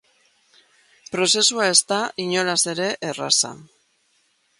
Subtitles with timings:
[1.15, 3.53] Prozesua ez da, inolaz ere, erraza.